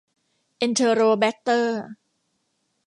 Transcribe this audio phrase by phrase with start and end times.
[0.57, 1.83] เอนเทอโรแบกเตอร์